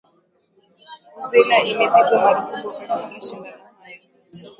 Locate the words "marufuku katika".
2.23-3.07